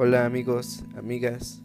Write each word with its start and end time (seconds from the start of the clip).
Hola 0.00 0.26
amigos, 0.26 0.84
amigas. 0.96 1.60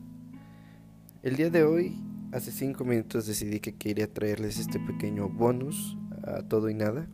El 1.21 1.35
día 1.35 1.51
de 1.51 1.63
hoy, 1.65 1.95
hace 2.31 2.51
5 2.51 2.83
minutos 2.83 3.27
decidí 3.27 3.59
que 3.59 3.75
quería 3.75 4.11
traerles 4.11 4.57
este 4.57 4.79
pequeño 4.79 5.29
bonus 5.29 5.95
a 6.23 6.41
todo 6.41 6.67
y 6.71 6.73
nada. 6.73 7.07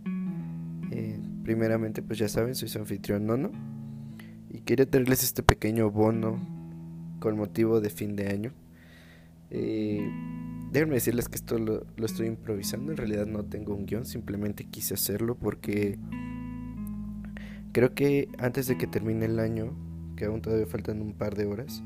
Eh, 0.91 1.19
primeramente, 1.43 2.01
pues 2.01 2.19
ya 2.19 2.29
saben, 2.29 2.55
soy 2.55 2.69
su 2.69 2.79
anfitrión 2.79 3.25
Nono. 3.25 3.51
Y 4.49 4.61
quería 4.61 4.89
traerles 4.89 5.21
este 5.21 5.43
pequeño 5.43 5.91
bono 5.91 6.39
con 7.19 7.35
motivo 7.35 7.81
de 7.81 7.89
fin 7.89 8.15
de 8.15 8.29
año. 8.29 8.53
Eh, 9.49 10.09
déjenme 10.71 10.93
decirles 10.93 11.27
que 11.27 11.35
esto 11.35 11.59
lo, 11.59 11.85
lo 11.97 12.05
estoy 12.05 12.27
improvisando. 12.27 12.93
En 12.93 12.97
realidad 12.97 13.25
no 13.25 13.43
tengo 13.43 13.75
un 13.75 13.85
guion, 13.85 14.05
simplemente 14.05 14.63
quise 14.63 14.93
hacerlo 14.93 15.35
porque 15.35 15.99
creo 17.73 17.93
que 17.93 18.29
antes 18.37 18.67
de 18.67 18.77
que 18.77 18.87
termine 18.87 19.25
el 19.25 19.39
año 19.39 19.88
que 20.19 20.25
aún 20.25 20.41
todavía 20.41 20.67
faltan 20.67 21.01
un 21.01 21.13
par 21.13 21.35
de 21.35 21.45
horas. 21.45 21.81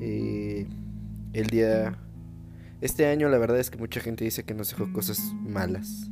Eh, 0.00 0.66
el 1.32 1.46
día... 1.46 1.98
Este 2.82 3.06
año 3.06 3.30
la 3.30 3.38
verdad 3.38 3.58
es 3.58 3.70
que 3.70 3.78
mucha 3.78 4.00
gente 4.00 4.22
dice 4.22 4.44
que 4.44 4.52
nos 4.52 4.68
dejó 4.68 4.92
cosas 4.92 5.32
malas, 5.40 6.10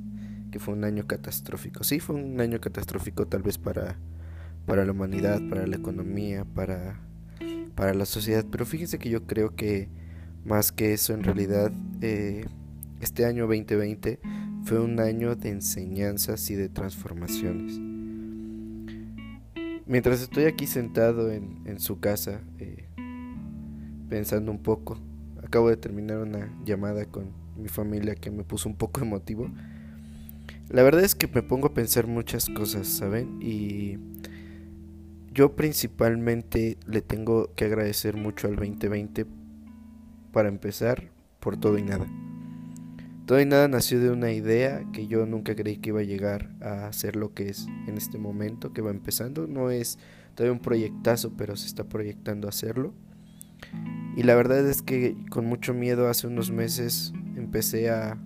que 0.51 0.59
fue 0.59 0.73
un 0.73 0.85
año 0.85 1.07
catastrófico. 1.07 1.85
Sí, 1.85 2.01
fue 2.01 2.17
un 2.17 2.41
año 2.41 2.59
catastrófico 2.59 3.27
tal 3.27 3.43
vez 3.43 3.59
para, 3.59 3.99
para 4.65 4.87
la 4.87 4.93
humanidad, 4.93 5.43
para 5.51 5.67
la 5.67 5.77
economía, 5.77 6.47
para, 6.47 6.99
para 7.75 7.93
la 7.93 8.07
sociedad, 8.07 8.47
pero 8.51 8.65
fíjense 8.65 8.99
que 8.99 9.11
yo 9.11 9.27
creo 9.27 9.55
que 9.55 9.91
más 10.47 10.73
que 10.73 10.95
eso 10.95 11.13
en 11.13 11.23
realidad 11.23 11.71
eh, 12.01 12.47
este 13.03 13.27
año 13.27 13.47
2020 13.47 14.21
fue 14.65 14.81
un 14.81 14.99
año 14.99 15.37
de 15.37 15.51
enseñanzas 15.51 16.49
y 16.49 16.55
de 16.55 16.71
transformaciones. 16.71 17.79
Mientras 19.87 20.23
estoy 20.23 20.45
aquí 20.45 20.67
sentado 20.67 21.31
en, 21.31 21.61
en 21.67 21.79
su 21.79 22.01
casa, 22.01 22.41
eh, 22.59 22.89
pensando 24.09 24.51
un 24.51 24.63
poco, 24.63 24.99
acabo 25.43 25.69
de 25.69 25.77
terminar 25.77 26.19
una 26.19 26.51
llamada 26.65 27.05
con 27.05 27.33
mi 27.57 27.69
familia 27.69 28.15
que 28.15 28.31
me 28.31 28.45
puso 28.45 28.69
un 28.69 28.77
poco 28.77 29.03
emotivo. 29.03 29.51
La 30.69 30.83
verdad 30.83 31.05
es 31.05 31.15
que 31.15 31.29
me 31.29 31.43
pongo 31.43 31.69
a 31.69 31.75
pensar 31.75 32.07
muchas 32.07 32.49
cosas, 32.49 32.87
¿saben? 32.87 33.39
Y 33.43 33.99
yo 35.33 35.55
principalmente 35.55 36.79
le 36.87 37.03
tengo 37.03 37.53
que 37.55 37.67
agradecer 37.67 38.17
mucho 38.17 38.47
al 38.47 38.57
2020 38.57 39.27
para 40.33 40.49
empezar 40.49 41.11
por 41.41 41.57
todo 41.57 41.77
y 41.77 41.83
nada. 41.83 42.07
Todo 43.27 43.41
y 43.41 43.47
nada 43.47 43.69
nació 43.69 44.01
de 44.01 44.11
una 44.11 44.33
idea 44.33 44.85
que 44.93 45.07
yo 45.07 45.25
nunca 45.25 45.57
creí 45.57 45.79
que 45.79 45.89
iba 45.91 46.01
a 46.01 46.05
llegar 46.05 46.51
a 46.61 46.93
ser 46.93 47.17
lo 47.17 47.33
que 47.33 47.49
es 47.49 47.67
en 47.87 47.97
este 47.97 48.19
momento, 48.19 48.75
que 48.75 48.83
va 48.83 48.91
empezando. 48.91 49.47
No 49.47 49.71
es 49.71 49.99
todavía 50.35 50.53
un 50.53 50.59
proyectazo, 50.59 51.33
pero 51.35 51.57
se 51.57 51.67
está 51.67 51.85
proyectando 51.85 52.49
hacerlo. 52.49 52.93
Y 54.15 54.25
la 54.25 54.35
verdad 54.35 54.69
es 54.69 54.83
que 54.83 55.17
con 55.31 55.47
mucho 55.47 55.73
miedo 55.73 56.09
hace 56.09 56.27
unos 56.27 56.51
meses 56.51 57.15
empecé 57.35 57.89
a, 57.89 58.19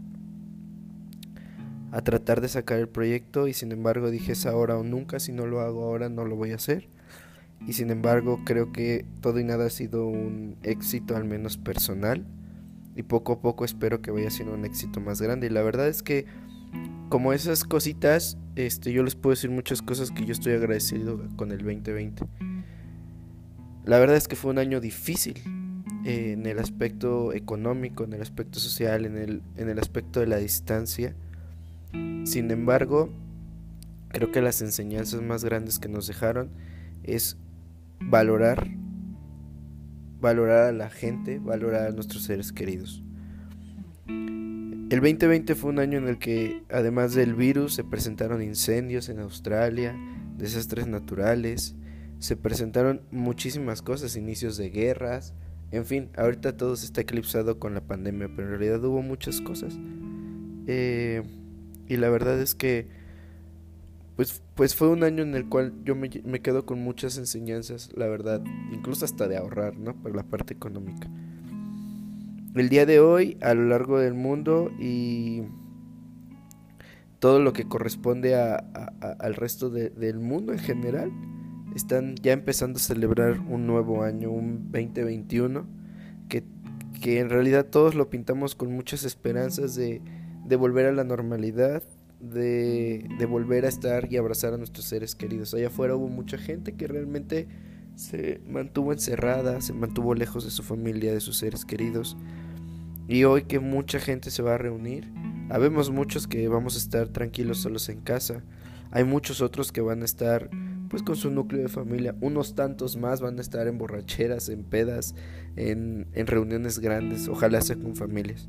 a 1.92 2.00
tratar 2.02 2.40
de 2.40 2.48
sacar 2.48 2.80
el 2.80 2.88
proyecto 2.88 3.46
y 3.46 3.54
sin 3.54 3.70
embargo 3.70 4.10
dije 4.10 4.32
es 4.32 4.46
ahora 4.46 4.76
o 4.76 4.82
nunca, 4.82 5.20
si 5.20 5.32
no 5.32 5.46
lo 5.46 5.60
hago 5.60 5.84
ahora 5.84 6.08
no 6.08 6.24
lo 6.24 6.34
voy 6.34 6.50
a 6.50 6.56
hacer. 6.56 6.88
Y 7.68 7.74
sin 7.74 7.90
embargo 7.90 8.40
creo 8.44 8.72
que 8.72 9.06
todo 9.20 9.38
y 9.38 9.44
nada 9.44 9.66
ha 9.66 9.70
sido 9.70 10.08
un 10.08 10.56
éxito 10.64 11.16
al 11.16 11.24
menos 11.24 11.56
personal 11.56 12.26
y 12.98 13.04
poco 13.04 13.34
a 13.34 13.40
poco 13.40 13.64
espero 13.64 14.02
que 14.02 14.10
vaya 14.10 14.28
siendo 14.28 14.54
un 14.54 14.64
éxito 14.64 15.00
más 15.00 15.22
grande. 15.22 15.46
Y 15.46 15.50
la 15.50 15.62
verdad 15.62 15.86
es 15.86 16.02
que 16.02 16.26
como 17.08 17.32
esas 17.32 17.62
cositas, 17.62 18.36
este, 18.56 18.92
yo 18.92 19.04
les 19.04 19.14
puedo 19.14 19.36
decir 19.36 19.50
muchas 19.50 19.82
cosas 19.82 20.10
que 20.10 20.26
yo 20.26 20.32
estoy 20.32 20.54
agradecido 20.54 21.22
con 21.36 21.52
el 21.52 21.58
2020. 21.58 22.24
La 23.84 24.00
verdad 24.00 24.16
es 24.16 24.26
que 24.26 24.34
fue 24.34 24.50
un 24.50 24.58
año 24.58 24.80
difícil 24.80 25.36
eh, 26.04 26.32
en 26.32 26.44
el 26.44 26.58
aspecto 26.58 27.32
económico, 27.32 28.02
en 28.02 28.14
el 28.14 28.20
aspecto 28.20 28.58
social, 28.58 29.06
en 29.06 29.16
el, 29.16 29.42
en 29.56 29.68
el 29.68 29.78
aspecto 29.78 30.18
de 30.18 30.26
la 30.26 30.38
distancia. 30.38 31.14
Sin 32.24 32.50
embargo, 32.50 33.10
creo 34.08 34.32
que 34.32 34.42
las 34.42 34.60
enseñanzas 34.60 35.22
más 35.22 35.44
grandes 35.44 35.78
que 35.78 35.88
nos 35.88 36.08
dejaron 36.08 36.50
es 37.04 37.36
valorar 38.00 38.68
valorar 40.20 40.64
a 40.68 40.72
la 40.72 40.90
gente, 40.90 41.38
valorar 41.38 41.88
a 41.88 41.90
nuestros 41.90 42.24
seres 42.24 42.52
queridos. 42.52 43.02
El 44.06 45.00
2020 45.00 45.54
fue 45.54 45.70
un 45.70 45.78
año 45.78 45.98
en 45.98 46.08
el 46.08 46.18
que, 46.18 46.62
además 46.70 47.14
del 47.14 47.34
virus, 47.34 47.74
se 47.74 47.84
presentaron 47.84 48.42
incendios 48.42 49.08
en 49.08 49.20
Australia, 49.20 49.94
desastres 50.38 50.86
naturales, 50.86 51.74
se 52.18 52.36
presentaron 52.36 53.02
muchísimas 53.10 53.82
cosas, 53.82 54.16
inicios 54.16 54.56
de 54.56 54.70
guerras, 54.70 55.34
en 55.70 55.84
fin, 55.84 56.08
ahorita 56.16 56.56
todo 56.56 56.76
se 56.76 56.86
está 56.86 57.02
eclipsado 57.02 57.58
con 57.58 57.74
la 57.74 57.82
pandemia, 57.82 58.28
pero 58.34 58.48
en 58.48 58.58
realidad 58.58 58.82
hubo 58.84 59.02
muchas 59.02 59.40
cosas. 59.42 59.78
Eh, 60.66 61.22
y 61.86 61.96
la 61.98 62.08
verdad 62.08 62.40
es 62.40 62.54
que 62.54 62.88
pues, 64.18 64.42
pues 64.56 64.74
fue 64.74 64.88
un 64.88 65.04
año 65.04 65.22
en 65.22 65.36
el 65.36 65.48
cual 65.48 65.72
yo 65.84 65.94
me, 65.94 66.10
me, 66.24 66.40
quedo 66.40 66.66
con 66.66 66.80
muchas 66.80 67.18
enseñanzas, 67.18 67.92
la 67.94 68.08
verdad, 68.08 68.42
incluso 68.72 69.04
hasta 69.04 69.28
de 69.28 69.36
ahorrar, 69.36 69.76
¿no? 69.76 69.94
Por 69.94 70.16
la 70.16 70.24
parte 70.24 70.52
económica. 70.52 71.08
El 72.56 72.68
día 72.68 72.84
de 72.84 72.98
hoy, 72.98 73.38
a 73.40 73.54
lo 73.54 73.68
largo 73.68 74.00
del 74.00 74.14
mundo 74.14 74.72
y 74.80 75.42
todo 77.20 77.38
lo 77.38 77.52
que 77.52 77.68
corresponde 77.68 78.34
a, 78.34 78.56
al 79.20 79.36
resto 79.36 79.70
de, 79.70 79.90
del 79.90 80.18
mundo 80.18 80.52
en 80.52 80.58
general, 80.58 81.12
están 81.76 82.16
ya 82.16 82.32
empezando 82.32 82.78
a 82.78 82.82
celebrar 82.82 83.38
un 83.38 83.68
nuevo 83.68 84.02
año, 84.02 84.32
un 84.32 84.72
2021, 84.72 85.64
que, 86.28 86.42
que 87.00 87.20
en 87.20 87.30
realidad 87.30 87.66
todos 87.66 87.94
lo 87.94 88.10
pintamos 88.10 88.56
con 88.56 88.72
muchas 88.72 89.04
esperanzas 89.04 89.76
de, 89.76 90.02
de 90.44 90.56
volver 90.56 90.86
a 90.86 90.92
la 90.92 91.04
normalidad, 91.04 91.84
de, 92.20 93.26
volver 93.28 93.64
a 93.64 93.68
estar 93.68 94.12
y 94.12 94.16
abrazar 94.16 94.52
a 94.54 94.58
nuestros 94.58 94.86
seres 94.86 95.14
queridos. 95.14 95.54
Allá 95.54 95.68
afuera 95.68 95.94
hubo 95.94 96.08
mucha 96.08 96.38
gente 96.38 96.74
que 96.74 96.86
realmente 96.86 97.48
se 97.94 98.40
mantuvo 98.48 98.92
encerrada, 98.92 99.60
se 99.60 99.72
mantuvo 99.72 100.14
lejos 100.14 100.44
de 100.44 100.50
su 100.50 100.62
familia, 100.62 101.12
de 101.12 101.20
sus 101.20 101.38
seres 101.38 101.64
queridos. 101.64 102.16
Y 103.08 103.24
hoy 103.24 103.44
que 103.44 103.58
mucha 103.58 104.00
gente 104.00 104.30
se 104.30 104.42
va 104.42 104.54
a 104.54 104.58
reunir, 104.58 105.10
habemos 105.48 105.90
muchos 105.90 106.26
que 106.26 106.46
vamos 106.48 106.74
a 106.74 106.78
estar 106.78 107.08
tranquilos 107.08 107.58
solos 107.58 107.88
en 107.88 108.00
casa. 108.00 108.42
Hay 108.90 109.04
muchos 109.04 109.40
otros 109.40 109.72
que 109.72 109.80
van 109.80 110.02
a 110.02 110.04
estar 110.04 110.50
pues 110.88 111.02
con 111.02 111.16
su 111.16 111.30
núcleo 111.30 111.62
de 111.62 111.68
familia. 111.68 112.14
Unos 112.20 112.54
tantos 112.54 112.96
más 112.96 113.20
van 113.20 113.38
a 113.38 113.40
estar 113.40 113.66
en 113.66 113.78
borracheras, 113.78 114.48
en 114.48 114.64
pedas, 114.64 115.14
en, 115.56 116.06
en 116.12 116.26
reuniones 116.26 116.78
grandes, 116.78 117.28
ojalá 117.28 117.60
sea 117.60 117.76
con 117.76 117.94
familias. 117.96 118.48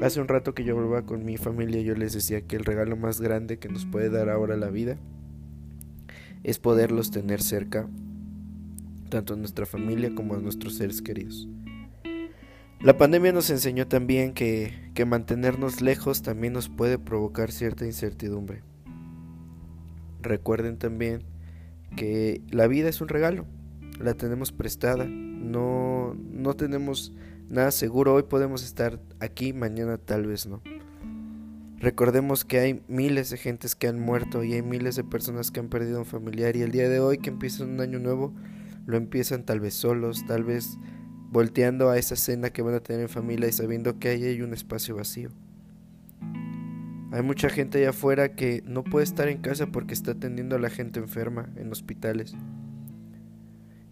Hace 0.00 0.20
un 0.20 0.28
rato 0.28 0.54
que 0.54 0.64
yo 0.64 0.76
hablaba 0.76 1.02
con 1.02 1.24
mi 1.24 1.36
familia, 1.36 1.82
yo 1.82 1.94
les 1.94 2.14
decía 2.14 2.40
que 2.40 2.56
el 2.56 2.64
regalo 2.64 2.96
más 2.96 3.20
grande 3.20 3.58
que 3.58 3.68
nos 3.68 3.84
puede 3.84 4.08
dar 4.08 4.30
ahora 4.30 4.56
la 4.56 4.70
vida 4.70 4.96
es 6.42 6.58
poderlos 6.58 7.10
tener 7.10 7.42
cerca, 7.42 7.86
tanto 9.10 9.34
a 9.34 9.36
nuestra 9.36 9.66
familia 9.66 10.14
como 10.14 10.34
a 10.34 10.38
nuestros 10.38 10.76
seres 10.76 11.02
queridos. 11.02 11.48
La 12.80 12.96
pandemia 12.96 13.32
nos 13.32 13.50
enseñó 13.50 13.86
también 13.86 14.32
que, 14.32 14.72
que 14.94 15.04
mantenernos 15.04 15.82
lejos 15.82 16.22
también 16.22 16.54
nos 16.54 16.70
puede 16.70 16.98
provocar 16.98 17.52
cierta 17.52 17.84
incertidumbre. 17.84 18.62
Recuerden 20.22 20.78
también 20.78 21.22
que 21.94 22.40
la 22.50 22.66
vida 22.68 22.88
es 22.88 23.02
un 23.02 23.08
regalo, 23.08 23.44
la 23.98 24.14
tenemos 24.14 24.50
prestada, 24.52 25.04
no, 25.04 26.14
no 26.14 26.54
tenemos 26.54 27.12
nada 27.50 27.70
seguro, 27.72 28.14
hoy 28.14 28.22
podemos 28.22 28.64
estar 28.64 29.00
aquí, 29.18 29.52
mañana 29.52 29.98
tal 29.98 30.26
vez 30.26 30.46
no. 30.46 30.62
Recordemos 31.78 32.44
que 32.44 32.60
hay 32.60 32.82
miles 32.88 33.30
de 33.30 33.38
gentes 33.38 33.74
que 33.74 33.88
han 33.88 33.98
muerto 33.98 34.44
y 34.44 34.52
hay 34.52 34.62
miles 34.62 34.96
de 34.96 35.04
personas 35.04 35.50
que 35.50 35.60
han 35.60 35.68
perdido 35.68 35.98
un 35.98 36.06
familiar 36.06 36.54
y 36.54 36.62
el 36.62 36.70
día 36.70 36.88
de 36.88 37.00
hoy 37.00 37.18
que 37.18 37.30
empiezan 37.30 37.70
un 37.70 37.80
año 37.80 37.98
nuevo 37.98 38.34
lo 38.86 38.96
empiezan 38.96 39.44
tal 39.44 39.60
vez 39.60 39.74
solos, 39.74 40.24
tal 40.26 40.44
vez 40.44 40.78
volteando 41.30 41.90
a 41.90 41.98
esa 41.98 42.16
cena 42.16 42.50
que 42.50 42.62
van 42.62 42.74
a 42.74 42.80
tener 42.80 43.02
en 43.02 43.08
familia 43.08 43.48
y 43.48 43.52
sabiendo 43.52 43.98
que 43.98 44.08
ahí 44.08 44.24
hay 44.24 44.42
un 44.42 44.52
espacio 44.52 44.96
vacío. 44.96 45.30
Hay 47.12 47.22
mucha 47.22 47.48
gente 47.48 47.78
allá 47.78 47.90
afuera 47.90 48.34
que 48.36 48.62
no 48.66 48.84
puede 48.84 49.04
estar 49.04 49.28
en 49.28 49.38
casa 49.38 49.66
porque 49.66 49.94
está 49.94 50.12
atendiendo 50.12 50.56
a 50.56 50.60
la 50.60 50.70
gente 50.70 51.00
enferma 51.00 51.50
en 51.56 51.72
hospitales. 51.72 52.34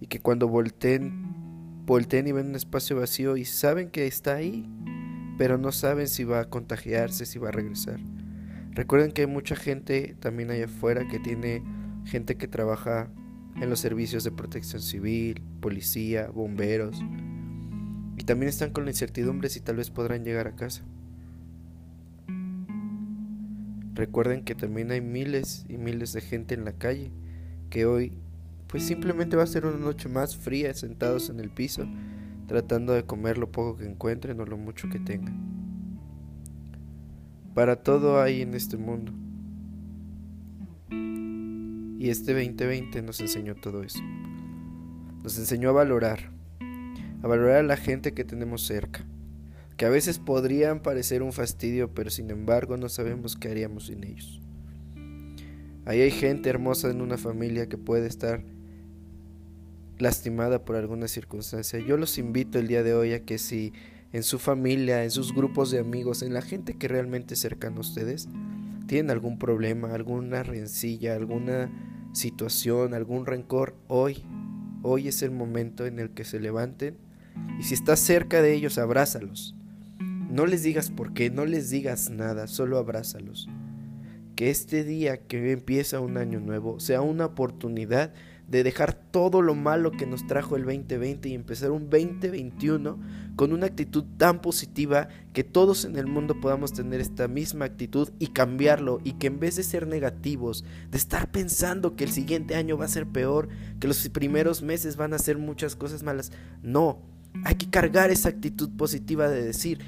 Y 0.00 0.06
que 0.06 0.20
cuando 0.20 0.46
volteen 0.46 1.27
volteen 1.88 2.26
y 2.26 2.32
ven 2.32 2.48
un 2.48 2.54
espacio 2.54 2.96
vacío 2.96 3.38
y 3.38 3.46
saben 3.46 3.88
que 3.88 4.06
está 4.06 4.34
ahí, 4.34 4.68
pero 5.38 5.56
no 5.56 5.72
saben 5.72 6.06
si 6.06 6.22
va 6.22 6.40
a 6.40 6.50
contagiarse, 6.50 7.24
si 7.24 7.38
va 7.38 7.48
a 7.48 7.52
regresar. 7.52 7.98
Recuerden 8.72 9.10
que 9.10 9.22
hay 9.22 9.26
mucha 9.26 9.56
gente 9.56 10.14
también 10.20 10.50
allá 10.50 10.66
afuera 10.66 11.08
que 11.08 11.18
tiene 11.18 11.62
gente 12.04 12.36
que 12.36 12.46
trabaja 12.46 13.10
en 13.56 13.70
los 13.70 13.80
servicios 13.80 14.22
de 14.22 14.30
protección 14.30 14.82
civil, 14.82 15.42
policía, 15.60 16.28
bomberos, 16.28 17.02
y 18.18 18.24
también 18.24 18.50
están 18.50 18.70
con 18.70 18.84
la 18.84 18.90
incertidumbre 18.90 19.48
si 19.48 19.60
tal 19.60 19.76
vez 19.76 19.88
podrán 19.88 20.24
llegar 20.24 20.46
a 20.46 20.56
casa. 20.56 20.84
Recuerden 23.94 24.44
que 24.44 24.54
también 24.54 24.90
hay 24.90 25.00
miles 25.00 25.64
y 25.70 25.78
miles 25.78 26.12
de 26.12 26.20
gente 26.20 26.54
en 26.54 26.66
la 26.66 26.72
calle 26.72 27.10
que 27.70 27.86
hoy 27.86 28.12
pues 28.68 28.84
simplemente 28.84 29.36
va 29.36 29.42
a 29.42 29.46
ser 29.46 29.66
una 29.66 29.78
noche 29.78 30.08
más 30.08 30.36
fría 30.36 30.72
sentados 30.74 31.30
en 31.30 31.40
el 31.40 31.50
piso, 31.50 31.88
tratando 32.46 32.92
de 32.92 33.04
comer 33.04 33.38
lo 33.38 33.50
poco 33.50 33.78
que 33.78 33.86
encuentren 33.86 34.38
o 34.40 34.44
lo 34.44 34.58
mucho 34.58 34.88
que 34.90 35.00
tengan. 35.00 35.58
Para 37.54 37.82
todo 37.82 38.20
hay 38.20 38.42
en 38.42 38.54
este 38.54 38.76
mundo. 38.76 39.12
Y 41.98 42.10
este 42.10 42.32
2020 42.32 43.02
nos 43.02 43.20
enseñó 43.20 43.56
todo 43.56 43.82
eso. 43.82 44.00
Nos 45.22 45.38
enseñó 45.38 45.70
a 45.70 45.72
valorar, 45.72 46.30
a 47.22 47.26
valorar 47.26 47.56
a 47.56 47.62
la 47.64 47.76
gente 47.76 48.12
que 48.12 48.24
tenemos 48.24 48.62
cerca, 48.62 49.04
que 49.76 49.86
a 49.86 49.90
veces 49.90 50.18
podrían 50.18 50.80
parecer 50.80 51.22
un 51.22 51.32
fastidio, 51.32 51.92
pero 51.94 52.10
sin 52.10 52.30
embargo 52.30 52.76
no 52.76 52.88
sabemos 52.88 53.34
qué 53.34 53.48
haríamos 53.48 53.86
sin 53.86 54.04
ellos. 54.04 54.40
Ahí 55.86 56.02
hay 56.02 56.10
gente 56.10 56.50
hermosa 56.50 56.90
en 56.90 57.00
una 57.00 57.16
familia 57.16 57.68
que 57.68 57.78
puede 57.78 58.06
estar 58.06 58.44
lastimada 59.98 60.64
por 60.64 60.76
alguna 60.76 61.08
circunstancia. 61.08 61.78
Yo 61.80 61.96
los 61.96 62.18
invito 62.18 62.58
el 62.58 62.68
día 62.68 62.82
de 62.82 62.94
hoy 62.94 63.12
a 63.12 63.24
que 63.24 63.38
si 63.38 63.72
en 64.12 64.22
su 64.22 64.38
familia, 64.38 65.04
en 65.04 65.10
sus 65.10 65.34
grupos 65.34 65.70
de 65.70 65.78
amigos, 65.78 66.22
en 66.22 66.32
la 66.32 66.42
gente 66.42 66.74
que 66.74 66.88
realmente 66.88 67.34
es 67.34 67.40
cercana 67.40 67.76
a 67.76 67.80
ustedes, 67.80 68.28
tienen 68.86 69.10
algún 69.10 69.38
problema, 69.38 69.92
alguna 69.92 70.42
rencilla, 70.42 71.14
alguna 71.14 71.70
situación, 72.12 72.94
algún 72.94 73.26
rencor, 73.26 73.76
hoy, 73.86 74.24
hoy 74.82 75.08
es 75.08 75.22
el 75.22 75.30
momento 75.30 75.86
en 75.86 75.98
el 75.98 76.10
que 76.10 76.24
se 76.24 76.40
levanten 76.40 76.96
y 77.58 77.64
si 77.64 77.74
estás 77.74 78.00
cerca 78.00 78.40
de 78.40 78.54
ellos, 78.54 78.78
abrázalos. 78.78 79.54
No 80.30 80.46
les 80.46 80.62
digas 80.62 80.90
por 80.90 81.12
qué, 81.12 81.30
no 81.30 81.44
les 81.44 81.70
digas 81.70 82.10
nada, 82.10 82.46
solo 82.46 82.78
abrázalos. 82.78 83.48
Que 84.36 84.50
este 84.50 84.84
día 84.84 85.16
que 85.18 85.52
empieza 85.52 86.00
un 86.00 86.16
año 86.16 86.40
nuevo 86.40 86.80
sea 86.80 87.00
una 87.00 87.26
oportunidad 87.26 88.12
de 88.48 88.62
dejar 88.62 88.94
todo 88.94 89.42
lo 89.42 89.54
malo 89.54 89.92
que 89.92 90.06
nos 90.06 90.26
trajo 90.26 90.56
el 90.56 90.64
2020 90.64 91.28
y 91.28 91.34
empezar 91.34 91.70
un 91.70 91.90
2021 91.90 92.98
con 93.36 93.52
una 93.52 93.66
actitud 93.66 94.04
tan 94.16 94.40
positiva 94.40 95.08
que 95.32 95.44
todos 95.44 95.84
en 95.84 95.96
el 95.96 96.06
mundo 96.06 96.40
podamos 96.40 96.72
tener 96.72 97.00
esta 97.00 97.28
misma 97.28 97.66
actitud 97.66 98.10
y 98.18 98.28
cambiarlo 98.28 99.00
y 99.04 99.12
que 99.12 99.28
en 99.28 99.38
vez 99.38 99.56
de 99.56 99.62
ser 99.62 99.86
negativos, 99.86 100.64
de 100.90 100.98
estar 100.98 101.30
pensando 101.30 101.94
que 101.94 102.04
el 102.04 102.10
siguiente 102.10 102.56
año 102.56 102.78
va 102.78 102.86
a 102.86 102.88
ser 102.88 103.06
peor, 103.06 103.48
que 103.78 103.86
los 103.86 104.08
primeros 104.08 104.62
meses 104.62 104.96
van 104.96 105.12
a 105.12 105.18
ser 105.18 105.38
muchas 105.38 105.76
cosas 105.76 106.02
malas, 106.02 106.32
no, 106.62 107.02
hay 107.44 107.54
que 107.56 107.68
cargar 107.68 108.10
esa 108.10 108.30
actitud 108.30 108.70
positiva 108.76 109.28
de 109.28 109.42
decir, 109.42 109.80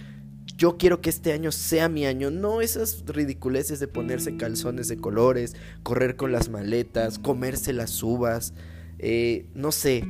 yo 0.61 0.77
quiero 0.77 1.01
que 1.01 1.09
este 1.09 1.33
año 1.33 1.53
sea 1.53 1.89
mi 1.89 2.05
año, 2.05 2.31
no 2.31 2.61
esas 2.61 3.05
ridiculeces 3.07 3.81
de 3.81 3.89
ponerse 3.89 4.37
calzones 4.37 4.89
de 4.89 4.99
colores, 4.99 5.57
correr 5.83 6.17
con 6.17 6.33
las 6.33 6.51
maletas, 6.51 7.19
comerse 7.19 7.73
las 7.73 8.03
uvas, 8.03 8.53
eh, 8.99 9.47
no 9.55 9.73
sé, 9.73 10.05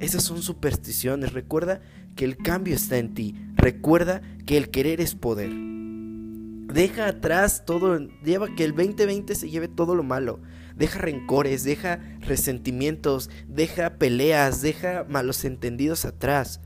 esas 0.00 0.24
son 0.24 0.42
supersticiones. 0.42 1.32
Recuerda 1.32 1.80
que 2.16 2.24
el 2.24 2.36
cambio 2.36 2.74
está 2.74 2.98
en 2.98 3.14
ti, 3.14 3.36
recuerda 3.54 4.20
que 4.46 4.56
el 4.56 4.68
querer 4.70 5.00
es 5.00 5.14
poder. 5.14 5.52
Deja 5.52 7.06
atrás 7.06 7.62
todo, 7.64 7.96
lleva 8.24 8.52
que 8.56 8.64
el 8.64 8.74
2020 8.74 9.36
se 9.36 9.48
lleve 9.48 9.68
todo 9.68 9.94
lo 9.94 10.02
malo. 10.02 10.40
Deja 10.74 10.98
rencores, 10.98 11.62
deja 11.62 12.00
resentimientos, 12.18 13.30
deja 13.46 13.90
peleas, 13.90 14.60
deja 14.60 15.06
malos 15.08 15.44
entendidos 15.44 16.04
atrás 16.04 16.60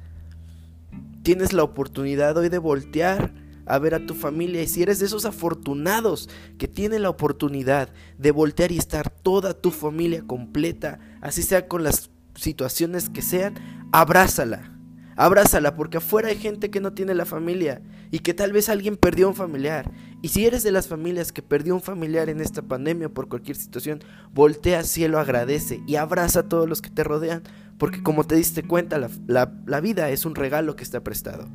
tienes 1.28 1.52
la 1.52 1.62
oportunidad 1.62 2.38
hoy 2.38 2.48
de 2.48 2.56
voltear 2.56 3.34
a 3.66 3.78
ver 3.78 3.94
a 3.94 4.06
tu 4.06 4.14
familia 4.14 4.62
y 4.62 4.66
si 4.66 4.82
eres 4.82 4.98
de 4.98 5.04
esos 5.04 5.26
afortunados 5.26 6.30
que 6.56 6.68
tienen 6.68 7.02
la 7.02 7.10
oportunidad 7.10 7.90
de 8.16 8.30
voltear 8.30 8.72
y 8.72 8.78
estar 8.78 9.10
toda 9.10 9.52
tu 9.52 9.70
familia 9.70 10.22
completa, 10.26 11.00
así 11.20 11.42
sea 11.42 11.68
con 11.68 11.84
las 11.84 12.08
situaciones 12.34 13.10
que 13.10 13.20
sean, 13.20 13.56
abrázala. 13.92 14.72
Abrázala 15.16 15.76
porque 15.76 15.98
afuera 15.98 16.28
hay 16.28 16.38
gente 16.38 16.70
que 16.70 16.80
no 16.80 16.94
tiene 16.94 17.14
la 17.14 17.26
familia 17.26 17.82
y 18.10 18.20
que 18.20 18.32
tal 18.32 18.52
vez 18.52 18.70
alguien 18.70 18.96
perdió 18.96 19.28
un 19.28 19.34
familiar. 19.34 19.92
Y 20.22 20.28
si 20.28 20.46
eres 20.46 20.62
de 20.62 20.72
las 20.72 20.88
familias 20.88 21.30
que 21.30 21.42
perdió 21.42 21.74
un 21.74 21.82
familiar 21.82 22.30
en 22.30 22.40
esta 22.40 22.62
pandemia 22.62 23.10
por 23.10 23.28
cualquier 23.28 23.58
situación, 23.58 24.00
voltea 24.32 24.82
cielo, 24.82 25.18
agradece 25.18 25.82
y 25.86 25.96
abraza 25.96 26.40
a 26.40 26.48
todos 26.48 26.66
los 26.66 26.80
que 26.80 26.88
te 26.88 27.04
rodean 27.04 27.42
porque 27.78 28.02
como 28.02 28.24
te 28.24 28.34
diste 28.34 28.64
cuenta, 28.64 28.98
la, 29.26 29.80
vida 29.80 30.10
es 30.10 30.26
un 30.26 30.34
regalo 30.34 30.74
que 30.74 30.82
está 30.82 31.02
prestado. 31.02 31.48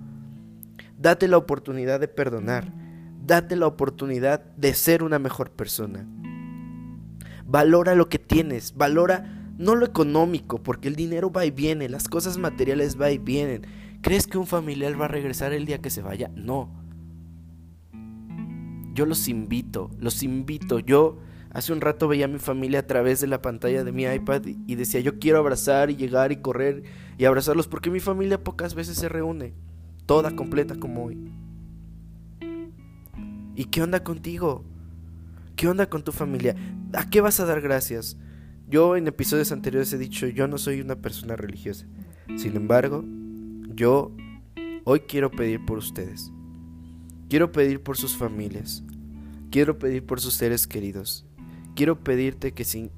Date 0.97 1.27
la 1.27 1.37
oportunidad 1.37 1.99
de 1.99 2.07
perdonar. 2.07 2.71
Date 3.25 3.57
la 3.57 3.67
oportunidad 3.67 4.39
de 4.55 4.73
ser 4.73 5.03
una 5.03 5.19
mejor 5.19 5.51
persona. 5.51 6.07
Valora 7.45 7.93
lo 7.93 8.07
que 8.07 8.19
tienes. 8.19 8.73
Valora 8.75 9.51
no 9.57 9.75
lo 9.75 9.85
económico, 9.85 10.63
porque 10.63 10.87
el 10.87 10.95
dinero 10.95 11.31
va 11.31 11.45
y 11.45 11.51
viene, 11.51 11.89
las 11.89 12.07
cosas 12.07 12.37
materiales 12.37 12.99
va 12.99 13.11
y 13.11 13.17
vienen. 13.17 13.67
¿Crees 14.01 14.25
que 14.25 14.37
un 14.37 14.47
familiar 14.47 14.99
va 14.99 15.05
a 15.05 15.09
regresar 15.09 15.53
el 15.53 15.65
día 15.65 15.79
que 15.79 15.89
se 15.89 16.01
vaya? 16.01 16.31
No. 16.35 16.69
Yo 18.93 19.05
los 19.05 19.27
invito, 19.27 19.89
los 19.99 20.23
invito. 20.23 20.79
Yo 20.79 21.19
Hace 21.53 21.71
un 21.71 21.81
rato 21.81 22.07
veía 22.07 22.25
a 22.25 22.29
mi 22.29 22.39
familia 22.39 22.79
a 22.79 22.88
través 22.88 23.21
de 23.21 23.27
la 23.27 23.44
pantalla 23.44 23.83
de 23.83 23.91
mi 23.91 24.05
iPad 24.05 24.41
y 24.45 24.73
decía 24.75 25.01
yo 25.01 25.19
quiero 25.19 25.38
abrazar 25.38 25.91
y 25.91 25.95
llegar 25.95 26.31
y 26.31 26.38
correr 26.38 26.83
y 27.19 27.25
abrazarlos 27.25 27.67
porque 27.67 27.91
mi 27.91 28.00
familia 28.00 28.44
pocas 28.44 28.73
veces 28.73 28.97
se 28.97 29.07
reúne, 29.07 29.53
toda 30.07 30.35
completa 30.35 30.75
como 30.75 31.05
hoy. 31.05 31.31
¿Y 33.55 33.65
qué 33.65 33.83
onda 33.83 34.03
contigo? 34.03 34.63
¿Qué 35.55 35.67
onda 35.67 35.88
con 35.88 36.03
tu 36.03 36.11
familia? 36.11 36.55
¿A 36.94 37.07
qué 37.11 37.21
vas 37.21 37.39
a 37.39 37.45
dar 37.45 37.61
gracias? 37.61 38.17
Yo 38.67 38.95
en 38.95 39.05
episodios 39.05 39.51
anteriores 39.51 39.94
he 39.94 40.00
dicho 40.00 40.25
yo 40.25 40.47
no 40.47 40.57
soy 40.57 40.81
una 40.81 40.95
persona 40.95 41.35
religiosa. 41.35 41.85
Sin 42.35 42.55
embargo, 42.55 43.05
yo 43.75 44.11
hoy 44.85 45.01
quiero 45.01 45.29
pedir 45.29 45.63
por 45.63 45.77
ustedes. 45.77 46.31
Quiero 47.29 47.51
pedir 47.51 47.83
por 47.83 47.95
sus 47.95 48.17
familias. 48.17 48.83
Quiero 49.51 49.77
pedir 49.77 50.03
por 50.03 50.19
sus 50.19 50.33
seres 50.33 50.65
queridos 50.65 51.27
quiero 51.75 51.99
pedirte 52.03 52.53
que 52.53 52.63
si 52.63 52.91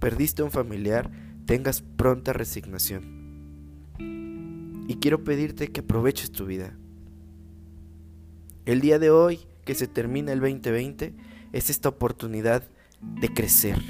perdiste 0.00 0.42
un 0.42 0.50
familiar, 0.50 1.10
tengas 1.46 1.82
pronta 1.82 2.32
resignación. 2.32 3.14
Y 4.86 4.96
quiero 4.96 5.24
pedirte 5.24 5.68
que 5.68 5.80
aproveches 5.80 6.30
tu 6.30 6.46
vida. 6.46 6.76
El 8.66 8.80
día 8.80 8.98
de 8.98 9.10
hoy, 9.10 9.40
que 9.64 9.74
se 9.74 9.86
termina 9.86 10.32
el 10.32 10.40
2020, 10.40 11.14
es 11.52 11.70
esta 11.70 11.88
oportunidad 11.88 12.64
de 13.00 13.32
crecer. 13.32 13.80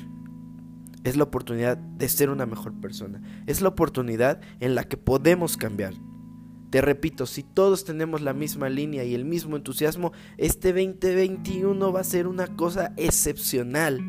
Es 1.05 1.17
la 1.17 1.25
oportunidad 1.25 1.77
de 1.77 2.09
ser 2.09 2.31
una 2.31 2.47
mejor 2.47 2.73
persona. 2.81 3.21
Es 3.47 3.61
la 3.61 3.69
oportunidad 3.69 4.41
en 4.61 4.75
la 4.75 4.85
que 4.85 4.97
podemos 4.97 5.57
cambiar. 5.57 5.95
Te 6.71 6.81
repito, 6.81 7.27
si 7.27 7.45
todos 7.45 7.85
tenemos 7.85 8.21
la 8.21 8.33
misma 8.33 8.69
línea 8.69 9.05
y 9.05 9.15
el 9.15 9.25
mismo 9.25 9.55
entusiasmo, 9.55 10.13
este 10.39 10.73
2021 10.73 11.93
va 11.93 12.01
a 12.01 12.05
ser 12.05 12.27
una 12.27 12.49
cosa 12.57 12.93
excepcional. 12.97 14.01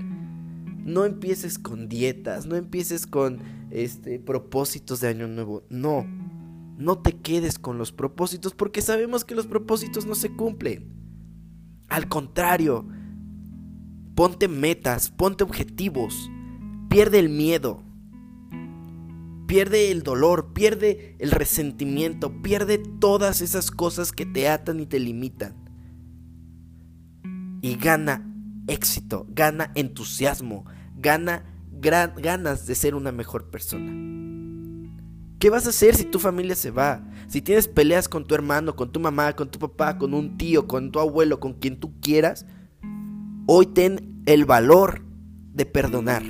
No 0.85 1.03
empieces 1.03 1.57
con 1.57 1.89
dietas, 1.89 2.45
no 2.45 2.55
empieces 2.55 3.07
con 3.07 3.39
este 3.71 4.19
propósitos 4.19 5.01
de 5.01 5.07
año 5.07 5.27
nuevo. 5.27 5.63
No. 5.67 6.05
No 6.77 6.99
te 6.99 7.13
quedes 7.13 7.57
con 7.57 7.79
los 7.79 7.91
propósitos 7.91 8.53
porque 8.53 8.83
sabemos 8.83 9.25
que 9.25 9.33
los 9.33 9.47
propósitos 9.47 10.05
no 10.05 10.13
se 10.13 10.29
cumplen. 10.35 10.93
Al 11.89 12.07
contrario, 12.07 12.87
ponte 14.13 14.47
metas, 14.47 15.09
ponte 15.09 15.43
objetivos. 15.43 16.29
Pierde 16.87 17.17
el 17.17 17.29
miedo. 17.29 17.81
Pierde 19.47 19.89
el 19.89 20.03
dolor, 20.03 20.53
pierde 20.53 21.15
el 21.17 21.31
resentimiento, 21.31 22.43
pierde 22.43 22.77
todas 22.77 23.41
esas 23.41 23.71
cosas 23.71 24.11
que 24.11 24.27
te 24.27 24.49
atan 24.49 24.79
y 24.81 24.85
te 24.85 24.99
limitan. 24.99 25.55
Y 27.63 27.75
gana 27.77 28.34
éxito, 28.67 29.25
gana 29.29 29.72
entusiasmo, 29.75 30.65
gana 30.98 31.45
ganas 31.72 32.65
de 32.65 32.75
ser 32.75 32.95
una 32.95 33.12
mejor 33.12 33.50
persona. 33.50 33.91
¿Qué 35.39 35.50
vas 35.50 35.67
a 35.67 35.69
hacer 35.69 35.95
si 35.95 36.05
tu 36.05 36.19
familia 36.19 36.55
se 36.55 36.72
va? 36.72 37.03
Si 37.27 37.41
tienes 37.41 37.67
peleas 37.67 38.07
con 38.07 38.25
tu 38.25 38.34
hermano, 38.34 38.75
con 38.75 38.91
tu 38.91 39.00
mamá, 39.00 39.36
con 39.36 39.51
tu 39.51 39.60
papá, 39.60 39.98
con 39.98 40.13
un 40.13 40.38
tío, 40.38 40.67
con 40.67 40.91
tu 40.91 41.00
abuelo, 41.00 41.39
con 41.39 41.53
quien 41.53 41.79
tú 41.79 41.93
quieras, 42.00 42.45
hoy 43.45 43.67
ten 43.67 44.24
el 44.25 44.45
valor 44.45 45.05
de 45.53 45.65
perdonar. 45.65 46.24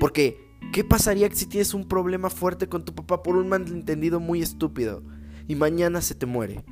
Porque, 0.00 0.36
¿qué 0.72 0.84
pasaría 0.84 1.30
si 1.32 1.46
tienes 1.46 1.72
un 1.72 1.88
problema 1.88 2.28
fuerte 2.28 2.68
con 2.68 2.84
tu 2.84 2.94
papá 2.94 3.22
por 3.22 3.36
un 3.36 3.48
malentendido 3.48 4.20
muy 4.20 4.42
estúpido 4.42 5.02
y 5.48 5.54
mañana 5.54 6.02
se 6.02 6.14
te 6.14 6.26
muere? 6.26 6.64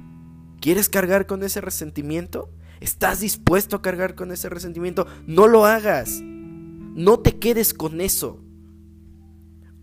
¿Quieres 0.61 0.89
cargar 0.89 1.27
con 1.27 1.43
ese 1.43 1.61
resentimiento? 1.61 2.51
¿Estás 2.81 3.21
dispuesto 3.21 3.77
a 3.77 3.83
cargar 3.83 4.15
con 4.15 4.33
ese 4.33 4.49
resentimiento? 4.49 5.07
No 5.27 5.47
lo 5.47 5.67
hagas. 5.67 6.21
No 6.23 7.19
te 7.21 7.39
quedes 7.39 7.75
con 7.75 8.01
eso. 8.01 8.41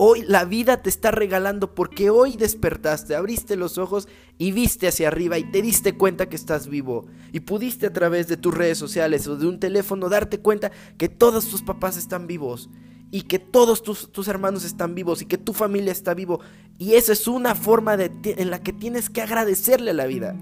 Hoy 0.03 0.23
la 0.27 0.45
vida 0.45 0.81
te 0.81 0.89
está 0.89 1.11
regalando 1.11 1.75
porque 1.75 2.09
hoy 2.09 2.35
despertaste, 2.35 3.13
abriste 3.13 3.55
los 3.55 3.77
ojos 3.77 4.07
y 4.39 4.51
viste 4.51 4.87
hacia 4.87 5.09
arriba 5.09 5.37
y 5.37 5.51
te 5.51 5.61
diste 5.61 5.95
cuenta 5.95 6.27
que 6.27 6.35
estás 6.35 6.67
vivo. 6.67 7.05
Y 7.31 7.41
pudiste 7.41 7.85
a 7.85 7.93
través 7.93 8.27
de 8.27 8.35
tus 8.35 8.51
redes 8.51 8.79
sociales 8.79 9.27
o 9.27 9.35
de 9.35 9.45
un 9.45 9.59
teléfono 9.59 10.09
darte 10.09 10.39
cuenta 10.39 10.71
que 10.97 11.07
todos 11.07 11.49
tus 11.49 11.61
papás 11.61 11.97
están 11.97 12.25
vivos 12.25 12.71
y 13.11 13.23
que 13.23 13.37
todos 13.37 13.83
tus, 13.83 14.11
tus, 14.11 14.27
hermanos 14.27 14.63
están 14.63 14.95
vivos 14.95 15.21
y 15.21 15.25
que 15.25 15.37
tu 15.37 15.53
familia 15.53 15.91
está 15.91 16.15
vivo. 16.15 16.39
Y 16.79 16.93
esa 16.93 17.11
es 17.11 17.27
una 17.27 17.53
forma 17.53 17.95
de, 17.95 18.11
en 18.23 18.49
la 18.49 18.63
que 18.63 18.73
tienes 18.73 19.09
que 19.09 19.21
agradecerle 19.21 19.91
a 19.91 19.93
la 19.93 20.07
vida. 20.07 20.35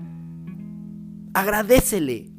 Agradecele. 1.33 2.31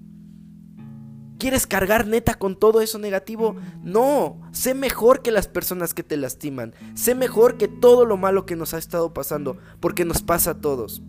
¿Quieres 1.40 1.66
cargar 1.66 2.06
neta 2.06 2.34
con 2.34 2.54
todo 2.54 2.82
eso 2.82 2.98
negativo? 2.98 3.56
No, 3.82 4.38
sé 4.52 4.74
mejor 4.74 5.22
que 5.22 5.30
las 5.30 5.48
personas 5.48 5.94
que 5.94 6.02
te 6.02 6.18
lastiman. 6.18 6.74
Sé 6.92 7.14
mejor 7.14 7.56
que 7.56 7.66
todo 7.66 8.04
lo 8.04 8.18
malo 8.18 8.44
que 8.44 8.56
nos 8.56 8.74
ha 8.74 8.78
estado 8.78 9.14
pasando, 9.14 9.56
porque 9.80 10.04
nos 10.04 10.20
pasa 10.20 10.50
a 10.50 10.60
todos. 10.60 11.02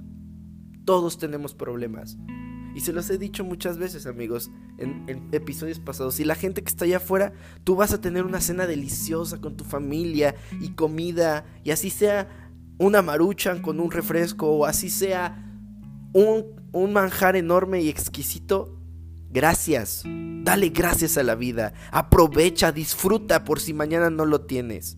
Todos 0.86 1.18
tenemos 1.18 1.54
problemas. 1.54 2.18
Y 2.74 2.80
se 2.80 2.94
los 2.94 3.10
he 3.10 3.18
dicho 3.18 3.44
muchas 3.44 3.78
veces, 3.78 4.08
amigos, 4.08 4.52
en, 4.78 5.28
episodios 5.34 5.82
pasados. 5.82 6.18
Y 6.22 6.24
la 6.24 6.36
gente 6.36 6.64
que 6.64 6.70
está 6.70 6.86
allá 6.86 6.98
afuera, 6.98 7.34
tú 7.66 7.76
vas 7.76 7.92
a 7.92 8.00
tener 8.00 8.24
una 8.24 8.40
cena 8.40 8.68
deliciosa 8.68 9.42
con 9.42 9.58
tu 9.58 9.66
familia 9.66 10.36
y 10.62 10.70
comida. 10.70 11.44
Y 11.66 11.72
así 11.72 11.90
sea 11.90 12.30
una 12.78 13.02
maruchan 13.02 13.62
con 13.62 13.82
un 13.82 13.92
refresco 13.92 14.50
o 14.50 14.66
así 14.66 14.90
sea 14.90 15.46
un, 16.14 16.46
un 16.72 16.94
manjar 16.94 17.36
enorme 17.36 17.82
y 17.82 17.90
exquisito. 17.90 18.81
Gracias. 19.32 20.04
Dale 20.06 20.70
gracias 20.70 21.18
a 21.18 21.24
la 21.24 21.36
vida. 21.36 21.74
Aprovecha, 21.92 22.72
disfruta 22.72 23.44
por 23.44 23.60
si 23.60 23.74
mañana 23.74 24.10
no 24.10 24.26
lo 24.26 24.42
tienes. 24.42 24.98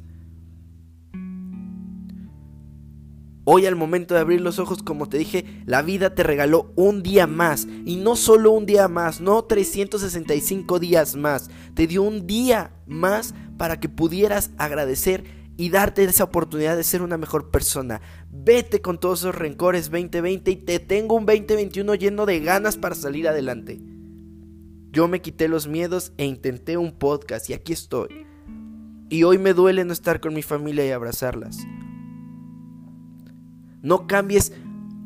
Hoy 3.45 3.65
al 3.65 3.75
momento 3.75 4.13
de 4.13 4.21
abrir 4.21 4.39
los 4.39 4.57
ojos, 4.57 4.83
como 4.83 5.09
te 5.09 5.17
dije, 5.17 5.45
la 5.65 5.81
vida 5.81 6.15
te 6.15 6.23
regaló 6.23 6.71
un 6.77 7.03
día 7.03 7.27
más. 7.27 7.67
Y 7.85 7.97
no 7.97 8.15
solo 8.15 8.51
un 8.51 8.65
día 8.65 8.87
más, 8.87 9.19
no 9.19 9.43
365 9.43 10.79
días 10.79 11.15
más. 11.15 11.49
Te 11.73 11.85
dio 11.85 12.03
un 12.03 12.25
día 12.25 12.71
más 12.87 13.35
para 13.57 13.79
que 13.81 13.89
pudieras 13.89 14.51
agradecer 14.57 15.25
y 15.57 15.69
darte 15.69 16.03
esa 16.05 16.23
oportunidad 16.23 16.77
de 16.77 16.83
ser 16.83 17.01
una 17.01 17.17
mejor 17.17 17.51
persona. 17.51 18.01
Vete 18.31 18.81
con 18.81 18.97
todos 18.99 19.19
esos 19.19 19.35
rencores 19.35 19.91
2020 19.91 20.49
y 20.49 20.55
te 20.55 20.79
tengo 20.79 21.15
un 21.15 21.25
2021 21.25 21.95
lleno 21.95 22.25
de 22.25 22.39
ganas 22.39 22.77
para 22.77 22.95
salir 22.95 23.27
adelante. 23.27 23.92
Yo 24.93 25.07
me 25.07 25.23
quité 25.23 25.47
los 25.47 25.67
miedos 25.67 26.13
e 26.17 26.25
intenté 26.25 26.77
un 26.77 26.91
podcast 26.91 27.49
y 27.49 27.53
aquí 27.53 27.73
estoy. 27.73 28.27
Y 29.09 29.23
hoy 29.23 29.39
me 29.39 29.55
duele 29.55 29.83
no 29.85 29.91
estar 29.91 30.21
con 30.21 30.35
mi 30.35 30.43
familia 30.43 30.85
y 30.85 30.91
abrazarlas. 30.91 31.57
No 33.81 34.05
cambies 34.05 34.53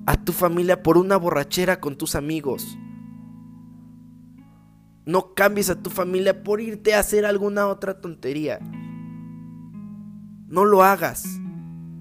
a 0.06 0.18
tu 0.18 0.34
familia 0.34 0.84
por 0.84 0.98
una 0.98 1.16
borrachera 1.16 1.80
con 1.80 1.98
tus 1.98 2.16
amigos. 2.16 2.78
No 5.06 5.34
cambies 5.34 5.70
a 5.70 5.82
tu 5.82 5.90
familia 5.90 6.44
por 6.44 6.60
irte 6.60 6.94
a 6.94 7.00
hacer 7.00 7.26
alguna 7.26 7.68
otra 7.68 8.02
tontería. 8.02 8.60
No 10.50 10.66
lo 10.66 10.84
hagas. 10.84 11.26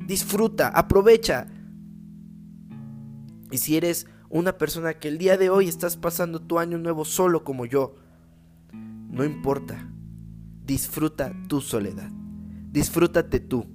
Disfruta, 0.08 0.68
aprovecha. 0.70 1.46
Y 3.52 3.58
si 3.58 3.76
eres 3.76 4.08
una 4.28 4.58
persona 4.58 4.94
que 4.94 5.08
el 5.08 5.18
día 5.18 5.36
de 5.36 5.50
hoy 5.50 5.68
estás 5.68 5.96
pasando 5.96 6.40
tu 6.40 6.58
año 6.58 6.78
nuevo 6.78 7.04
solo 7.04 7.44
como 7.44 7.66
yo, 7.66 7.96
no 8.72 9.24
importa. 9.24 9.90
Disfruta 10.64 11.32
tu 11.48 11.60
soledad. 11.60 12.10
Disfrútate 12.70 13.40
tú. 13.40 13.66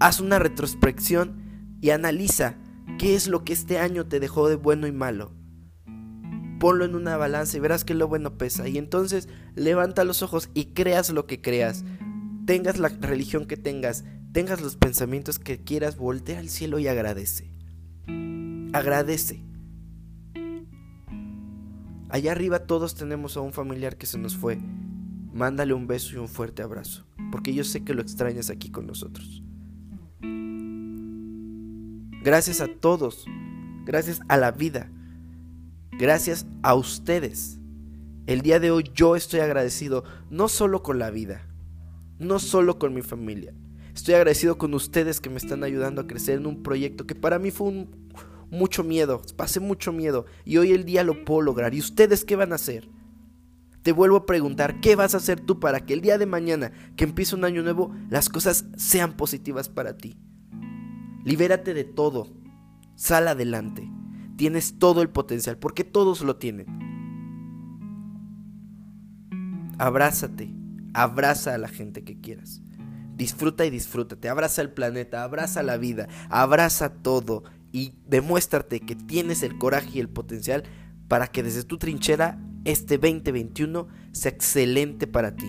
Haz 0.00 0.20
una 0.20 0.38
retrospección 0.38 1.76
y 1.80 1.90
analiza 1.90 2.56
qué 2.98 3.14
es 3.14 3.28
lo 3.28 3.44
que 3.44 3.52
este 3.52 3.78
año 3.78 4.06
te 4.06 4.18
dejó 4.18 4.48
de 4.48 4.56
bueno 4.56 4.86
y 4.86 4.92
malo. 4.92 5.32
Ponlo 6.58 6.84
en 6.84 6.94
una 6.94 7.16
balanza 7.16 7.56
y 7.56 7.60
verás 7.60 7.84
que 7.84 7.94
lo 7.94 8.08
bueno 8.08 8.38
pesa. 8.38 8.66
Y 8.66 8.78
entonces 8.78 9.28
levanta 9.54 10.04
los 10.04 10.22
ojos 10.22 10.50
y 10.54 10.72
creas 10.72 11.10
lo 11.10 11.26
que 11.26 11.40
creas. 11.40 11.84
Tengas 12.46 12.78
la 12.78 12.88
religión 12.88 13.46
que 13.46 13.56
tengas, 13.56 14.04
tengas 14.32 14.60
los 14.60 14.76
pensamientos 14.76 15.38
que 15.38 15.62
quieras, 15.62 15.96
voltea 15.96 16.38
al 16.38 16.48
cielo 16.48 16.78
y 16.78 16.88
agradece. 16.88 17.57
Agradece. 18.72 19.42
Allá 22.10 22.32
arriba 22.32 22.60
todos 22.60 22.94
tenemos 22.94 23.36
a 23.36 23.40
un 23.40 23.52
familiar 23.52 23.96
que 23.96 24.06
se 24.06 24.18
nos 24.18 24.36
fue. 24.36 24.58
Mándale 25.32 25.74
un 25.74 25.86
beso 25.86 26.14
y 26.14 26.18
un 26.18 26.28
fuerte 26.28 26.62
abrazo, 26.62 27.06
porque 27.30 27.54
yo 27.54 27.64
sé 27.64 27.84
que 27.84 27.94
lo 27.94 28.02
extrañas 28.02 28.50
aquí 28.50 28.70
con 28.70 28.86
nosotros. 28.86 29.42
Gracias 32.22 32.60
a 32.60 32.68
todos. 32.68 33.24
Gracias 33.84 34.20
a 34.28 34.36
la 34.36 34.50
vida. 34.52 34.90
Gracias 35.92 36.46
a 36.62 36.74
ustedes. 36.74 37.58
El 38.26 38.42
día 38.42 38.60
de 38.60 38.70
hoy 38.70 38.84
yo 38.94 39.16
estoy 39.16 39.40
agradecido 39.40 40.04
no 40.28 40.48
solo 40.48 40.82
con 40.82 40.98
la 40.98 41.10
vida, 41.10 41.46
no 42.18 42.38
solo 42.38 42.78
con 42.78 42.92
mi 42.92 43.00
familia. 43.00 43.54
Estoy 43.94 44.14
agradecido 44.14 44.58
con 44.58 44.74
ustedes 44.74 45.20
que 45.20 45.30
me 45.30 45.38
están 45.38 45.64
ayudando 45.64 46.02
a 46.02 46.06
crecer 46.06 46.38
en 46.38 46.46
un 46.46 46.62
proyecto 46.62 47.06
que 47.06 47.14
para 47.14 47.38
mí 47.38 47.50
fue 47.50 47.68
un, 47.68 47.88
mucho 48.50 48.84
miedo, 48.84 49.22
pasé 49.36 49.60
mucho 49.60 49.92
miedo 49.92 50.26
y 50.44 50.56
hoy 50.56 50.72
el 50.72 50.84
día 50.84 51.04
lo 51.04 51.24
puedo 51.24 51.42
lograr. 51.42 51.74
¿Y 51.74 51.80
ustedes 51.80 52.24
qué 52.24 52.36
van 52.36 52.52
a 52.52 52.56
hacer? 52.56 52.88
Te 53.82 53.92
vuelvo 53.92 54.16
a 54.16 54.26
preguntar, 54.26 54.80
¿qué 54.80 54.96
vas 54.96 55.14
a 55.14 55.18
hacer 55.18 55.40
tú 55.40 55.60
para 55.60 55.80
que 55.80 55.94
el 55.94 56.00
día 56.00 56.18
de 56.18 56.26
mañana, 56.26 56.72
que 56.96 57.04
empiece 57.04 57.34
un 57.34 57.44
año 57.44 57.62
nuevo, 57.62 57.94
las 58.10 58.28
cosas 58.28 58.66
sean 58.76 59.16
positivas 59.16 59.68
para 59.68 59.96
ti? 59.96 60.18
Libérate 61.24 61.74
de 61.74 61.84
todo. 61.84 62.28
Sal 62.96 63.28
adelante. 63.28 63.88
Tienes 64.36 64.78
todo 64.78 65.02
el 65.02 65.10
potencial, 65.10 65.58
porque 65.58 65.84
todos 65.84 66.22
lo 66.22 66.36
tienen. 66.36 66.66
Abrázate. 69.78 70.54
Abraza 70.94 71.54
a 71.54 71.58
la 71.58 71.68
gente 71.68 72.02
que 72.02 72.20
quieras. 72.20 72.60
Disfruta 73.16 73.64
y 73.64 73.70
disfrútate. 73.70 74.28
Abraza 74.28 74.62
el 74.62 74.72
planeta, 74.72 75.22
abraza 75.22 75.62
la 75.62 75.76
vida, 75.76 76.08
abraza 76.28 76.94
todo 76.94 77.44
y 77.72 77.94
demuéstrate 78.06 78.80
que 78.80 78.94
tienes 78.94 79.42
el 79.42 79.58
coraje 79.58 79.90
y 79.94 80.00
el 80.00 80.08
potencial 80.08 80.64
para 81.08 81.26
que 81.28 81.42
desde 81.42 81.64
tu 81.64 81.78
trinchera 81.78 82.38
este 82.64 82.98
2021 82.98 83.88
sea 84.12 84.30
excelente 84.30 85.06
para 85.06 85.36
ti. 85.36 85.48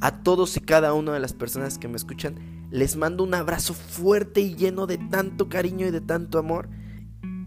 A 0.00 0.22
todos 0.22 0.56
y 0.56 0.60
cada 0.60 0.94
una 0.94 1.12
de 1.12 1.20
las 1.20 1.32
personas 1.32 1.78
que 1.78 1.88
me 1.88 1.96
escuchan, 1.96 2.68
les 2.70 2.96
mando 2.96 3.24
un 3.24 3.34
abrazo 3.34 3.74
fuerte 3.74 4.40
y 4.40 4.54
lleno 4.54 4.86
de 4.86 4.96
tanto 4.96 5.48
cariño 5.48 5.86
y 5.86 5.90
de 5.90 6.00
tanto 6.00 6.38
amor. 6.38 6.68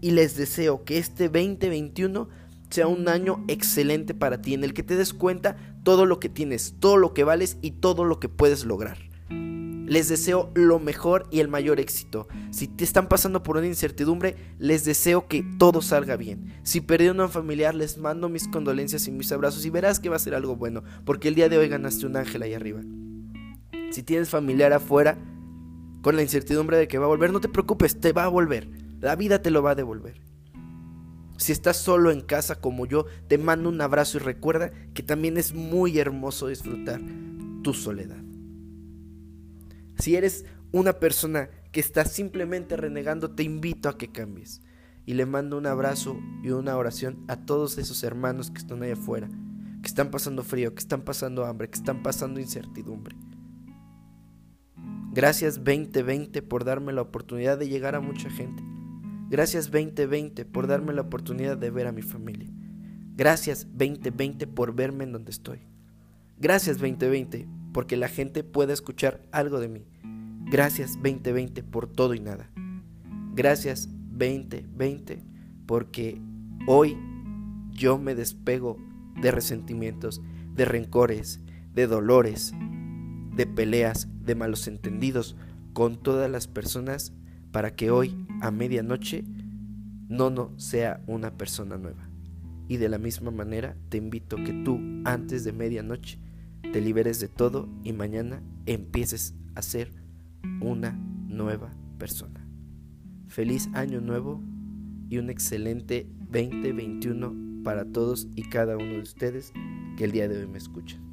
Y 0.00 0.10
les 0.10 0.36
deseo 0.36 0.84
que 0.84 0.98
este 0.98 1.28
2021 1.28 2.28
sea 2.70 2.86
un 2.86 3.08
año 3.08 3.42
excelente 3.48 4.14
para 4.14 4.42
ti, 4.42 4.54
en 4.54 4.64
el 4.64 4.74
que 4.74 4.82
te 4.82 4.96
des 4.96 5.14
cuenta 5.14 5.56
todo 5.82 6.06
lo 6.06 6.20
que 6.20 6.28
tienes, 6.28 6.74
todo 6.78 6.96
lo 6.96 7.14
que 7.14 7.24
vales 7.24 7.56
y 7.62 7.72
todo 7.72 8.04
lo 8.04 8.20
que 8.20 8.28
puedes 8.28 8.64
lograr. 8.64 8.98
Les 9.86 10.08
deseo 10.08 10.50
lo 10.54 10.78
mejor 10.78 11.26
y 11.30 11.40
el 11.40 11.48
mayor 11.48 11.78
éxito. 11.78 12.26
Si 12.50 12.68
te 12.68 12.84
están 12.84 13.08
pasando 13.08 13.42
por 13.42 13.58
una 13.58 13.66
incertidumbre, 13.66 14.36
les 14.58 14.84
deseo 14.84 15.28
que 15.28 15.44
todo 15.58 15.82
salga 15.82 16.16
bien. 16.16 16.54
Si 16.62 16.80
perdieron 16.80 17.20
a 17.20 17.24
un 17.24 17.30
familiar, 17.30 17.74
les 17.74 17.98
mando 17.98 18.28
mis 18.28 18.48
condolencias 18.48 19.06
y 19.06 19.10
mis 19.10 19.30
abrazos 19.30 19.64
y 19.66 19.70
verás 19.70 20.00
que 20.00 20.08
va 20.08 20.16
a 20.16 20.20
ser 20.20 20.34
algo 20.34 20.56
bueno, 20.56 20.82
porque 21.04 21.28
el 21.28 21.34
día 21.34 21.48
de 21.48 21.58
hoy 21.58 21.68
ganaste 21.68 22.06
un 22.06 22.16
ángel 22.16 22.42
ahí 22.42 22.54
arriba. 22.54 22.80
Si 23.90 24.02
tienes 24.02 24.30
familiar 24.30 24.72
afuera 24.72 25.18
con 26.00 26.16
la 26.16 26.22
incertidumbre 26.22 26.78
de 26.78 26.88
que 26.88 26.98
va 26.98 27.04
a 27.04 27.08
volver, 27.08 27.32
no 27.32 27.40
te 27.40 27.48
preocupes, 27.48 28.00
te 28.00 28.12
va 28.12 28.24
a 28.24 28.28
volver. 28.28 28.68
La 29.00 29.16
vida 29.16 29.42
te 29.42 29.50
lo 29.50 29.62
va 29.62 29.72
a 29.72 29.74
devolver. 29.74 30.20
Si 31.36 31.52
estás 31.52 31.76
solo 31.76 32.10
en 32.10 32.22
casa 32.22 32.54
como 32.54 32.86
yo, 32.86 33.04
te 33.28 33.36
mando 33.36 33.68
un 33.68 33.80
abrazo 33.80 34.16
y 34.16 34.20
recuerda 34.20 34.72
que 34.94 35.02
también 35.02 35.36
es 35.36 35.52
muy 35.52 35.98
hermoso 35.98 36.48
disfrutar 36.48 37.02
tu 37.62 37.74
soledad. 37.74 38.23
Si 40.04 40.16
eres 40.16 40.44
una 40.70 40.92
persona 40.92 41.48
que 41.72 41.80
está 41.80 42.04
simplemente 42.04 42.76
renegando, 42.76 43.30
te 43.30 43.42
invito 43.42 43.88
a 43.88 43.96
que 43.96 44.12
cambies. 44.12 44.60
Y 45.06 45.14
le 45.14 45.24
mando 45.24 45.56
un 45.56 45.64
abrazo 45.64 46.20
y 46.42 46.50
una 46.50 46.76
oración 46.76 47.24
a 47.26 47.36
todos 47.36 47.78
esos 47.78 48.02
hermanos 48.02 48.50
que 48.50 48.58
están 48.58 48.82
ahí 48.82 48.90
afuera, 48.90 49.30
que 49.80 49.88
están 49.88 50.10
pasando 50.10 50.42
frío, 50.42 50.74
que 50.74 50.80
están 50.80 51.00
pasando 51.00 51.46
hambre, 51.46 51.70
que 51.70 51.78
están 51.78 52.02
pasando 52.02 52.38
incertidumbre. 52.38 53.16
Gracias 55.14 55.64
2020 55.64 56.42
por 56.42 56.66
darme 56.66 56.92
la 56.92 57.00
oportunidad 57.00 57.56
de 57.56 57.70
llegar 57.70 57.94
a 57.94 58.00
mucha 58.00 58.28
gente. 58.28 58.62
Gracias 59.30 59.70
2020 59.70 60.44
por 60.44 60.66
darme 60.66 60.92
la 60.92 61.00
oportunidad 61.00 61.56
de 61.56 61.70
ver 61.70 61.86
a 61.86 61.92
mi 61.92 62.02
familia. 62.02 62.50
Gracias 63.16 63.68
2020 63.72 64.48
por 64.48 64.74
verme 64.74 65.04
en 65.04 65.12
donde 65.12 65.30
estoy. 65.30 65.60
Gracias 66.36 66.76
2020 66.76 67.63
porque 67.74 67.96
la 67.96 68.06
gente 68.06 68.44
pueda 68.44 68.72
escuchar 68.72 69.20
algo 69.32 69.58
de 69.58 69.68
mí. 69.68 69.84
Gracias 70.48 70.94
2020 70.94 71.64
por 71.64 71.88
todo 71.88 72.14
y 72.14 72.20
nada. 72.20 72.48
Gracias 73.34 73.88
2020 74.12 75.20
porque 75.66 76.22
hoy 76.68 76.96
yo 77.72 77.98
me 77.98 78.14
despego 78.14 78.78
de 79.20 79.32
resentimientos, 79.32 80.22
de 80.54 80.64
rencores, 80.64 81.40
de 81.74 81.88
dolores, 81.88 82.54
de 83.34 83.44
peleas, 83.44 84.06
de 84.24 84.36
malos 84.36 84.68
entendidos 84.68 85.36
con 85.72 86.00
todas 86.00 86.30
las 86.30 86.46
personas 86.46 87.12
para 87.50 87.74
que 87.74 87.90
hoy 87.90 88.16
a 88.40 88.52
medianoche 88.52 89.24
Nono 90.08 90.52
sea 90.58 91.02
una 91.08 91.36
persona 91.36 91.76
nueva. 91.76 92.08
Y 92.68 92.76
de 92.76 92.88
la 92.88 92.98
misma 92.98 93.32
manera 93.32 93.76
te 93.88 93.96
invito 93.96 94.36
que 94.36 94.52
tú 94.64 94.78
antes 95.04 95.42
de 95.42 95.52
medianoche 95.52 96.20
te 96.72 96.80
liberes 96.80 97.20
de 97.20 97.28
todo 97.28 97.68
y 97.82 97.92
mañana 97.92 98.42
empieces 98.66 99.34
a 99.54 99.62
ser 99.62 99.92
una 100.60 100.92
nueva 101.28 101.72
persona. 101.98 102.46
Feliz 103.28 103.68
año 103.74 104.00
nuevo 104.00 104.42
y 105.08 105.18
un 105.18 105.30
excelente 105.30 106.08
2021 106.30 107.62
para 107.64 107.84
todos 107.84 108.28
y 108.34 108.42
cada 108.42 108.76
uno 108.76 108.92
de 108.94 109.00
ustedes 109.00 109.52
que 109.96 110.04
el 110.04 110.12
día 110.12 110.28
de 110.28 110.38
hoy 110.38 110.46
me 110.46 110.58
escuchan. 110.58 111.03